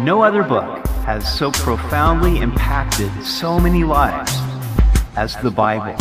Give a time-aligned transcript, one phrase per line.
[0.00, 4.32] No other book has so profoundly impacted so many lives
[5.16, 5.96] as the Bible.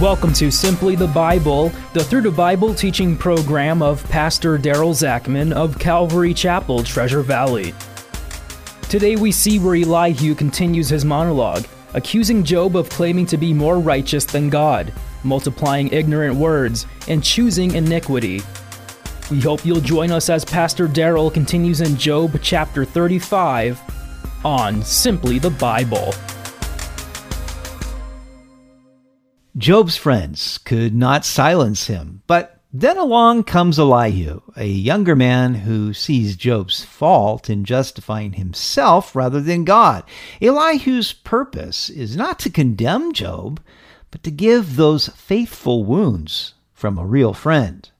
[0.00, 5.52] Welcome to Simply the Bible, the Through the Bible teaching program of Pastor Daryl Zachman
[5.52, 7.74] of Calvary Chapel, Treasure Valley.
[8.82, 13.80] Today we see where Elihu continues his monologue, accusing Job of claiming to be more
[13.80, 14.92] righteous than God,
[15.24, 18.42] multiplying ignorant words, and choosing iniquity.
[19.30, 23.78] We hope you'll join us as Pastor Daryl continues in Job chapter 35
[24.42, 26.14] on Simply the Bible.
[29.54, 35.92] Job's friends could not silence him, but then along comes Elihu, a younger man who
[35.92, 40.04] sees Job's fault in justifying himself rather than God.
[40.40, 43.60] Elihu's purpose is not to condemn Job,
[44.10, 47.90] but to give those faithful wounds from a real friend.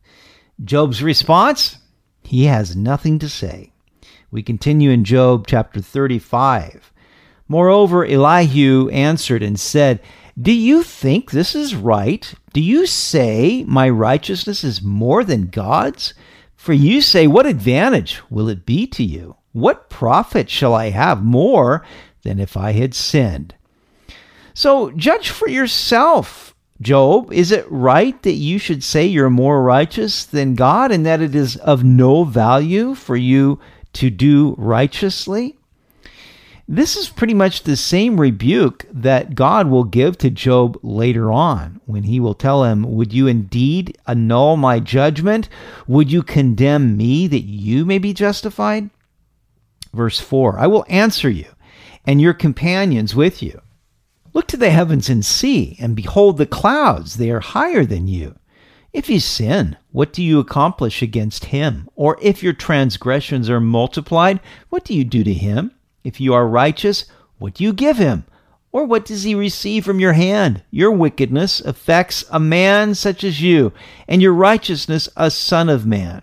[0.65, 1.79] Job's response?
[2.23, 3.73] He has nothing to say.
[4.31, 6.93] We continue in Job chapter 35.
[7.47, 10.01] Moreover, Elihu answered and said,
[10.41, 12.35] Do you think this is right?
[12.53, 16.13] Do you say my righteousness is more than God's?
[16.57, 19.37] For you say, What advantage will it be to you?
[19.53, 21.87] What profit shall I have more
[22.23, 23.55] than if I had sinned?
[24.53, 30.25] So judge for yourself Job, is it right that you should say you're more righteous
[30.25, 33.59] than God and that it is of no value for you
[33.95, 35.59] to do righteously?
[36.71, 41.81] This is pretty much the same rebuke that God will give to Job later on
[41.87, 45.49] when he will tell him, Would you indeed annul my judgment?
[45.87, 48.91] Would you condemn me that you may be justified?
[49.95, 51.47] Verse 4 I will answer you
[52.07, 53.63] and your companions with you.
[54.39, 58.39] Look to the heavens and see, and behold the clouds, they are higher than you.
[58.93, 61.89] If you sin, what do you accomplish against him?
[61.97, 65.73] Or if your transgressions are multiplied, what do you do to him?
[66.05, 67.07] If you are righteous,
[67.39, 68.27] what do you give him?
[68.71, 70.63] Or what does he receive from your hand?
[70.71, 73.73] Your wickedness affects a man such as you,
[74.07, 76.23] and your righteousness a son of man.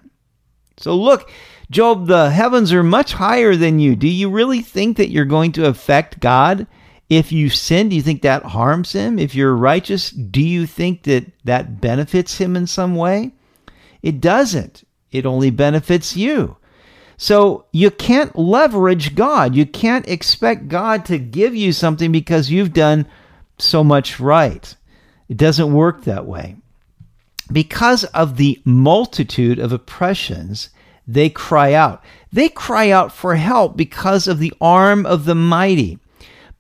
[0.78, 1.29] So look,
[1.69, 3.97] Job, the heavens are much higher than you.
[3.97, 6.66] Do you really think that you're going to affect God?
[7.09, 9.19] If you sin, do you think that harms him?
[9.19, 13.33] If you're righteous, do you think that that benefits him in some way?
[14.01, 14.83] It doesn't.
[15.11, 16.57] It only benefits you.
[17.17, 19.55] So you can't leverage God.
[19.55, 23.07] You can't expect God to give you something because you've done
[23.57, 24.75] so much right.
[25.29, 26.57] It doesn't work that way.
[27.51, 30.69] Because of the multitude of oppressions,
[31.07, 32.03] they cry out.
[32.33, 35.99] They cry out for help because of the arm of the mighty.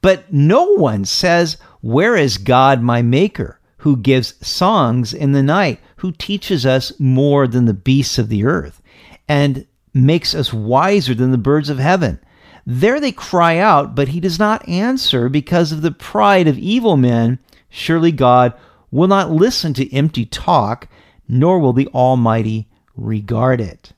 [0.05, 5.79] But no one says, Where is God my Maker, who gives songs in the night,
[5.95, 8.83] who teaches us more than the beasts of the earth,
[9.27, 12.19] and makes us wiser than the birds of heaven?
[12.67, 16.97] There they cry out, but he does not answer because of the pride of evil
[16.97, 17.39] men.
[17.67, 18.53] Surely God
[18.91, 20.87] will not listen to empty talk,
[21.27, 23.93] nor will the Almighty regard it.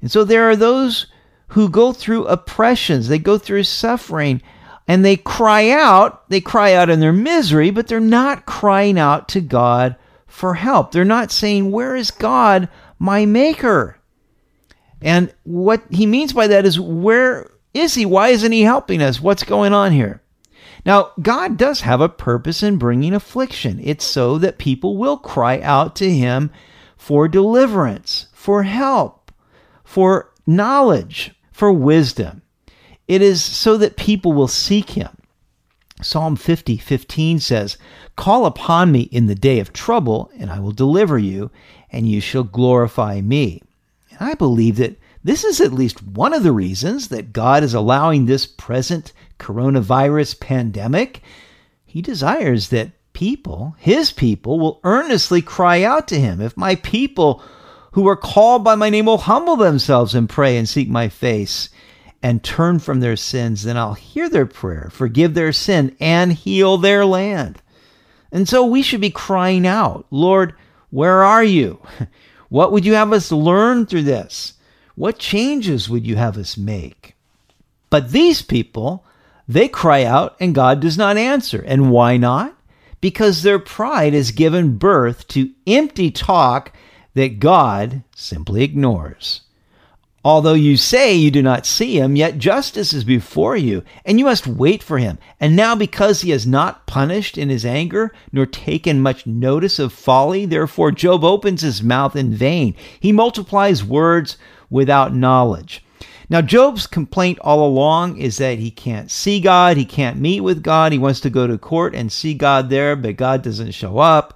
[0.00, 1.08] And so there are those
[1.48, 4.40] who go through oppressions, they go through suffering,
[4.86, 6.28] and they cry out.
[6.28, 9.96] They cry out in their misery, but they're not crying out to God
[10.26, 10.92] for help.
[10.92, 12.68] They're not saying, Where is God,
[12.98, 13.98] my Maker?
[15.00, 18.06] And what he means by that is, Where is he?
[18.06, 19.20] Why isn't he helping us?
[19.20, 20.22] What's going on here?
[20.86, 23.80] Now, God does have a purpose in bringing affliction.
[23.82, 26.50] It's so that people will cry out to him
[26.96, 29.32] for deliverance, for help,
[29.82, 32.42] for knowledge, for wisdom.
[33.06, 35.10] It is so that people will seek him.
[36.02, 37.78] Psalm 50, 15 says,
[38.16, 41.50] Call upon me in the day of trouble, and I will deliver you,
[41.90, 43.62] and you shall glorify me.
[44.10, 47.74] And I believe that this is at least one of the reasons that God is
[47.74, 51.22] allowing this present coronavirus pandemic.
[51.86, 56.40] He desires that people, his people, will earnestly cry out to him.
[56.40, 57.42] If my people
[57.92, 61.70] who are called by my name will humble themselves and pray and seek my face
[62.24, 66.78] and turn from their sins, then I'll hear their prayer, forgive their sin, and heal
[66.78, 67.60] their land.
[68.32, 70.54] And so we should be crying out, Lord,
[70.90, 71.80] where are you?
[72.50, 74.52] What would you have us learn through this?
[74.94, 77.16] What changes would you have us make?
[77.90, 79.04] But these people,
[79.48, 81.64] they cry out and God does not answer.
[81.66, 82.56] And why not?
[83.00, 86.72] Because their pride has given birth to empty talk
[87.14, 89.40] that God simply ignores.
[90.24, 94.24] Although you say you do not see him, yet justice is before you, and you
[94.24, 95.18] must wait for him.
[95.38, 99.92] And now, because he has not punished in his anger, nor taken much notice of
[99.92, 102.74] folly, therefore Job opens his mouth in vain.
[102.98, 104.38] He multiplies words
[104.70, 105.84] without knowledge.
[106.30, 110.62] Now, Job's complaint all along is that he can't see God, he can't meet with
[110.62, 113.98] God, he wants to go to court and see God there, but God doesn't show
[113.98, 114.32] up.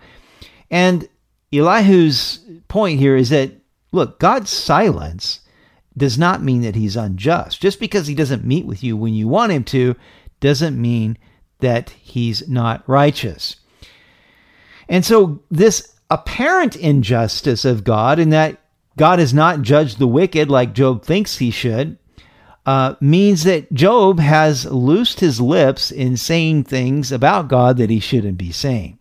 [0.71, 1.09] And
[1.51, 3.53] Elihu's point here is that,
[3.91, 5.41] look, God's silence
[5.99, 7.61] does not mean that he's unjust.
[7.61, 9.97] Just because he doesn't meet with you when you want him to
[10.41, 11.19] doesn't mean
[11.61, 13.57] that he's not righteous.
[14.89, 18.61] And so, this apparent injustice of God, in that
[18.97, 21.99] God has not judged the wicked like Job thinks he should,
[22.65, 28.01] uh, means that Job has loosed his lips in saying things about God that he
[28.01, 28.99] shouldn't be saying.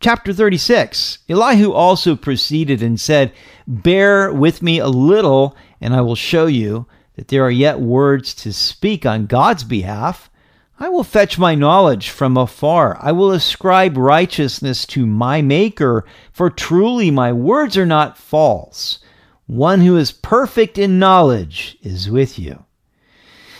[0.00, 3.34] Chapter 36 Elihu also proceeded and said,
[3.66, 6.86] Bear with me a little, and I will show you
[7.16, 10.30] that there are yet words to speak on God's behalf.
[10.78, 12.96] I will fetch my knowledge from afar.
[12.98, 19.00] I will ascribe righteousness to my Maker, for truly my words are not false.
[19.46, 22.64] One who is perfect in knowledge is with you.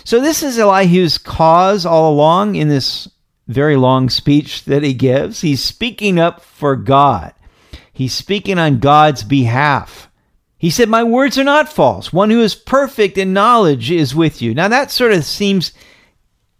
[0.05, 3.10] So, this is Elihu's cause all along in this
[3.51, 5.41] very long speech that he gives.
[5.41, 7.35] He's speaking up for God,
[7.93, 10.09] he's speaking on God's behalf.
[10.57, 12.13] He said, My words are not false.
[12.13, 14.53] One who is perfect in knowledge is with you.
[14.53, 15.73] Now, that sort of seems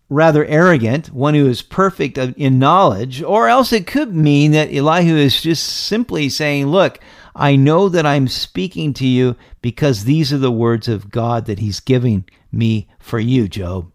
[0.09, 5.15] rather arrogant, one who is perfect in knowledge, or else it could mean that Elihu
[5.15, 6.99] is just simply saying, Look,
[7.37, 11.59] I know that I'm speaking to you because these are the words of God that
[11.59, 13.93] He's giving me for you, Job.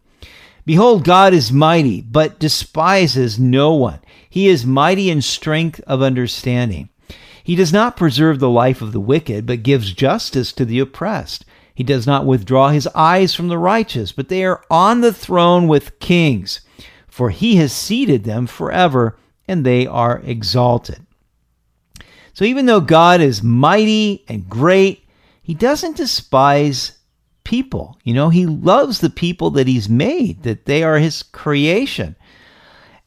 [0.66, 4.00] Behold, God is mighty, but despises no one.
[4.28, 6.90] He is mighty in strength of understanding.
[7.42, 11.44] He does not preserve the life of the wicked, but gives justice to the oppressed.
[11.72, 15.68] He does not withdraw his eyes from the righteous, but they are on the throne
[15.68, 16.60] with kings.
[17.06, 19.16] For he has seated them forever,
[19.46, 21.06] and they are exalted.
[22.34, 25.06] So even though God is mighty and great,
[25.40, 26.98] he doesn't despise
[27.46, 27.96] people.
[28.02, 32.16] You know, he loves the people that he's made, that they are his creation.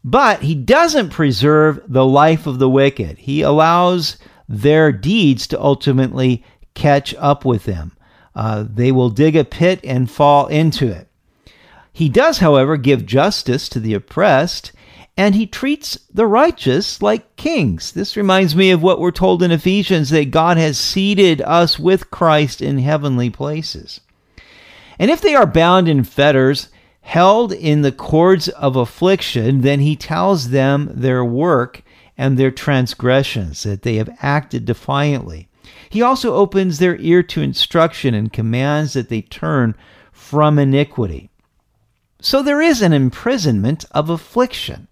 [0.01, 3.17] But he doesn't preserve the life of the wicked.
[3.17, 7.91] He allows their deeds to ultimately catch up with them.
[8.33, 11.09] Uh, they will dig a pit and fall into it.
[11.91, 14.71] He does, however, give justice to the oppressed,
[15.17, 17.91] and he treats the righteous like kings.
[17.91, 22.09] This reminds me of what we're told in Ephesians that God has seated us with
[22.09, 23.99] Christ in heavenly places.
[24.99, 26.69] And if they are bound in fetters,
[27.01, 31.81] held in the cords of affliction, then he tells them their work
[32.17, 35.47] and their transgressions, that they have acted defiantly.
[35.89, 39.75] He also opens their ear to instruction and commands that they turn
[40.11, 41.29] from iniquity.
[42.21, 44.89] So there is an imprisonment of affliction.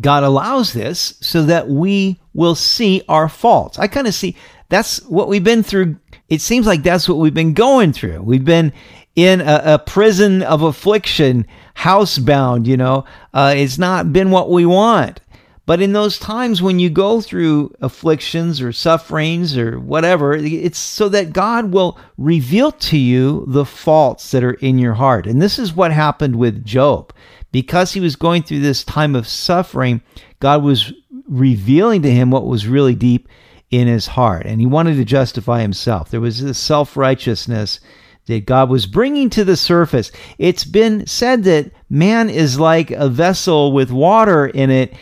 [0.00, 3.78] God allows this so that we will see our faults.
[3.78, 4.34] I kind of see
[4.70, 5.98] that's what we've been through.
[6.28, 8.22] It seems like that's what we've been going through.
[8.22, 8.72] We've been
[9.14, 13.04] in a, a prison of affliction, housebound, you know.
[13.34, 15.20] Uh, it's not been what we want.
[15.64, 21.08] But in those times when you go through afflictions or sufferings or whatever, it's so
[21.10, 25.26] that God will reveal to you the faults that are in your heart.
[25.26, 27.12] And this is what happened with Job.
[27.52, 30.02] Because he was going through this time of suffering,
[30.40, 30.92] God was
[31.28, 33.28] revealing to him what was really deep
[33.70, 34.46] in his heart.
[34.46, 36.10] And he wanted to justify himself.
[36.10, 37.78] There was this self righteousness
[38.26, 40.12] that God was bringing to the surface.
[40.38, 44.94] It's been said that man is like a vessel with water in it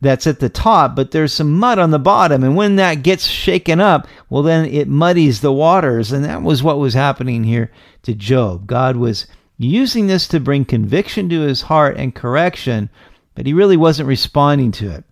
[0.00, 2.44] that's at the top, but there's some mud on the bottom.
[2.44, 6.12] And when that gets shaken up, well, then it muddies the waters.
[6.12, 7.72] And that was what was happening here
[8.02, 8.66] to Job.
[8.66, 9.26] God was
[9.58, 12.90] using this to bring conviction to his heart and correction,
[13.34, 15.04] but he really wasn't responding to it.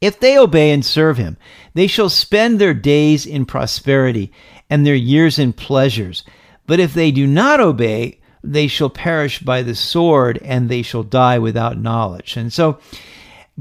[0.00, 1.36] If they obey and serve him,
[1.74, 4.30] they shall spend their days in prosperity
[4.68, 6.22] and their years in pleasures.
[6.66, 11.02] But if they do not obey, they shall perish by the sword and they shall
[11.02, 12.36] die without knowledge.
[12.36, 12.78] And so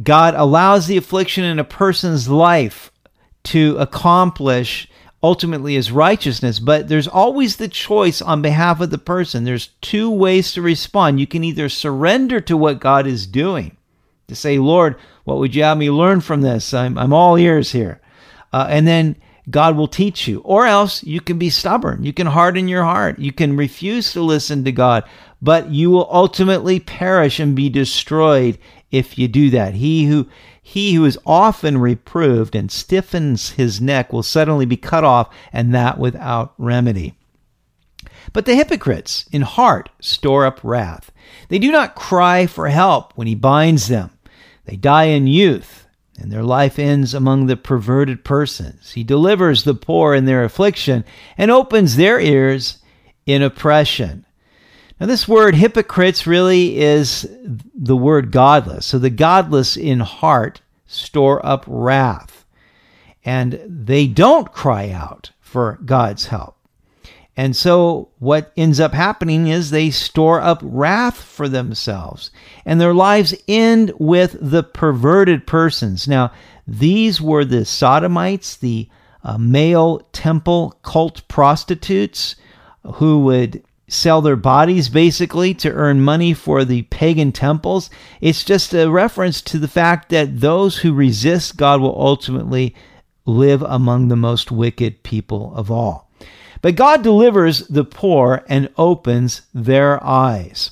[0.01, 2.91] God allows the affliction in a person's life
[3.45, 4.87] to accomplish
[5.23, 9.43] ultimately his righteousness, but there's always the choice on behalf of the person.
[9.43, 11.19] There's two ways to respond.
[11.19, 13.75] You can either surrender to what God is doing,
[14.27, 16.75] to say, Lord, what would you have me learn from this?
[16.75, 18.01] I'm, I'm all ears here.
[18.53, 19.15] Uh, and then
[19.49, 20.41] God will teach you.
[20.41, 22.03] Or else you can be stubborn.
[22.03, 23.19] You can harden your heart.
[23.19, 25.03] You can refuse to listen to God,
[25.41, 28.57] but you will ultimately perish and be destroyed
[28.91, 29.75] if you do that.
[29.75, 30.27] He who
[30.61, 35.75] he who is often reproved and stiffens his neck will suddenly be cut off, and
[35.75, 37.13] that without remedy.
[38.33, 41.11] But the hypocrites in heart store up wrath.
[41.49, 44.09] They do not cry for help when he binds them.
[44.65, 45.84] They die in youth,
[46.17, 48.93] and their life ends among the perverted persons.
[48.93, 51.03] He delivers the poor in their affliction
[51.37, 52.79] and opens their ears
[53.25, 54.25] in oppression.
[54.99, 58.85] Now, this word hypocrites really is the word godless.
[58.85, 62.45] So the godless in heart store up wrath,
[63.25, 66.54] and they don't cry out for God's help.
[67.37, 72.31] And so what ends up happening is they store up wrath for themselves,
[72.65, 76.07] and their lives end with the perverted persons.
[76.07, 76.31] Now,
[76.65, 78.89] these were the sodomites, the
[79.23, 82.35] uh, male temple cult prostitutes
[82.95, 87.89] who would sell their bodies basically to earn money for the pagan temples.
[88.21, 92.75] It's just a reference to the fact that those who resist God will ultimately
[93.25, 96.04] live among the most wicked people of all.
[96.65, 100.71] But God delivers the poor and opens their eyes.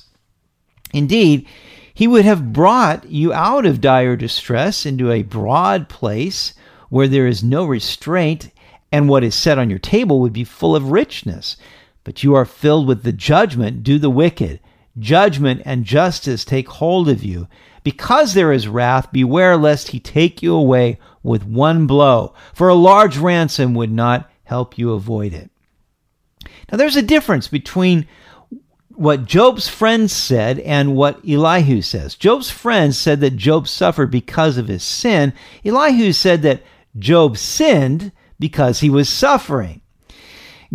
[0.92, 1.46] Indeed,
[1.94, 6.54] He would have brought you out of dire distress into a broad place
[6.88, 8.50] where there is no restraint,
[8.90, 11.56] and what is set on your table would be full of richness
[12.02, 14.58] but you are filled with the judgment do the wicked.
[14.98, 17.46] Judgment and justice take hold of you.
[17.84, 22.74] Because there is wrath, beware lest he take you away with one blow, for a
[22.74, 25.50] large ransom would not help you avoid it.
[26.70, 28.06] Now, there's a difference between
[28.90, 32.14] what Job's friends said and what Elihu says.
[32.14, 35.32] Job's friends said that Job suffered because of his sin.
[35.64, 36.62] Elihu said that
[36.98, 39.80] Job sinned because he was suffering.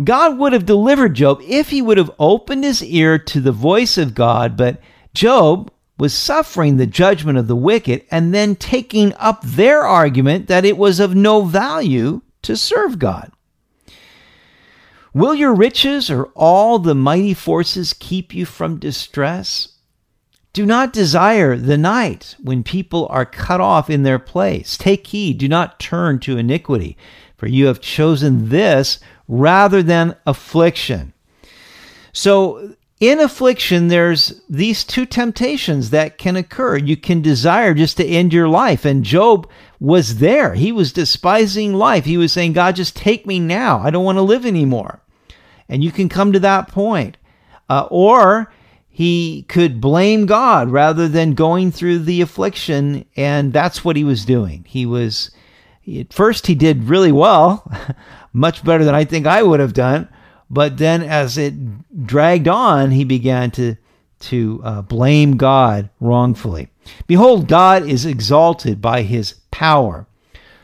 [0.02, 3.98] God would have delivered Job if he would have opened his ear to the voice
[3.98, 4.80] of God, but
[5.14, 10.64] Job was suffering the judgment of the wicked and then taking up their argument that
[10.64, 13.30] it was of no value to serve God.
[15.12, 19.68] Will your riches or all the mighty forces keep you from distress?
[20.52, 24.76] Do not desire the night when people are cut off in their place.
[24.76, 26.96] Take heed, do not turn to iniquity,
[27.36, 28.98] for you have chosen this
[29.28, 31.12] rather than affliction.
[32.12, 36.76] So, in affliction, there's these two temptations that can occur.
[36.76, 38.84] You can desire just to end your life.
[38.84, 39.48] And Job
[39.80, 40.54] was there.
[40.54, 42.04] He was despising life.
[42.04, 43.80] He was saying, God, just take me now.
[43.80, 45.00] I don't want to live anymore.
[45.66, 47.16] And you can come to that point.
[47.70, 48.52] Uh, or
[48.90, 53.06] he could blame God rather than going through the affliction.
[53.16, 54.66] And that's what he was doing.
[54.68, 55.30] He was,
[55.98, 57.70] at first, he did really well.
[58.32, 60.08] much better than I think I would have done.
[60.50, 63.76] But then, as it dragged on, he began to
[64.20, 66.68] to uh, blame God wrongfully.
[67.06, 70.06] Behold, God is exalted by his power.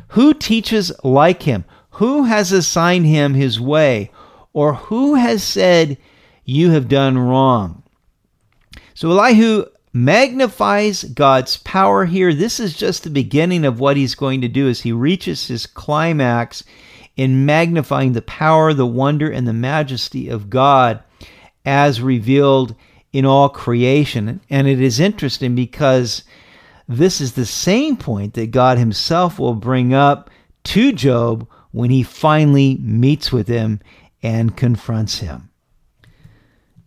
[0.09, 1.64] Who teaches like him?
[1.93, 4.11] Who has assigned him his way?
[4.52, 5.97] Or who has said,
[6.45, 7.83] You have done wrong?
[8.95, 12.35] So Elihu magnifies God's power here.
[12.35, 15.66] This is just the beginning of what he's going to do as he reaches his
[15.66, 16.62] climax
[17.16, 21.02] in magnifying the power, the wonder, and the majesty of God
[21.64, 22.75] as revealed
[23.12, 24.40] in all creation.
[24.50, 26.23] And it is interesting because
[26.87, 30.30] this is the same point that God Himself will bring up
[30.64, 33.80] to Job when He finally meets with him
[34.23, 35.50] and confronts him.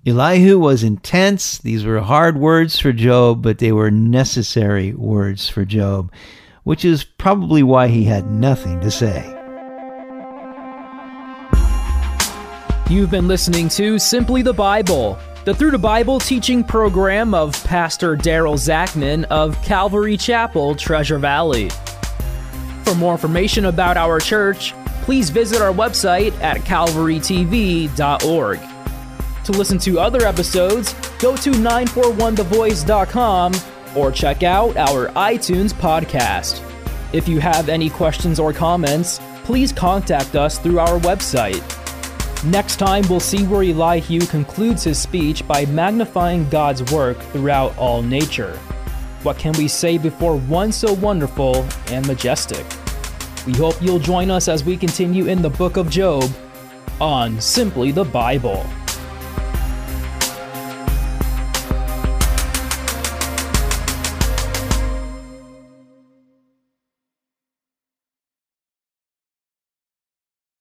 [0.06, 1.58] Elihu was intense.
[1.58, 6.12] These were hard words for Job, but they were necessary words for Job,
[6.64, 9.39] which is probably why he had nothing to say.
[12.90, 18.18] You've been listening to Simply the Bible, the Through the Bible teaching program of Pastor
[18.18, 21.70] Daryl Zachman of Calvary Chapel, Treasure Valley.
[22.86, 28.60] For more information about our church, please visit our website at calvarytv.org.
[29.44, 33.54] To listen to other episodes, go to 941thevoice.com
[33.96, 36.64] or check out our iTunes podcast.
[37.14, 41.79] If you have any questions or comments, please contact us through our website
[42.46, 48.02] Next time, we'll see where Elihu concludes his speech by magnifying God's work throughout all
[48.02, 48.58] nature.
[49.24, 52.66] What can we say before one so wonderful and majestic?
[53.46, 56.32] We hope you'll join us as we continue in the book of Job
[57.02, 58.66] on Simply the Bible.